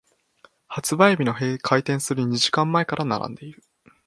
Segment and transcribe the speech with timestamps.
[0.67, 3.61] 発売日の開店する二時間前から並んでいる。